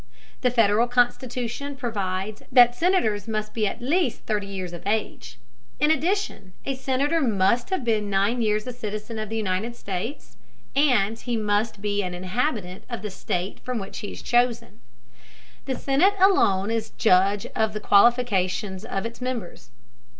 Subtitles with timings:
[0.41, 5.37] The Federal Constitution provides that Senators must be at least thirty years of age.
[5.79, 10.37] In addition, a Senator must have been nine years a citizen of the United States,
[10.75, 14.81] and he must be an inhabitant of the state from which he is chosen.
[15.65, 19.69] The Senate alone is judge of the qualifications of its members.